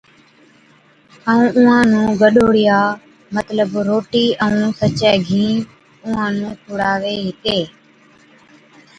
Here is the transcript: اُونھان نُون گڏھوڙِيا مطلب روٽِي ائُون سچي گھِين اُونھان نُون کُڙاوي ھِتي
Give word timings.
اُونھان 1.31 1.83
نُون 1.91 2.09
گڏھوڙِيا 2.21 2.79
مطلب 3.35 3.69
روٽِي 3.87 4.25
ائُون 4.45 4.67
سچي 4.79 5.11
گھِين 5.27 5.57
اُونھان 6.03 6.31
نُون 6.39 6.53
کُڙاوي 6.63 7.15
ھِتي 7.25 7.59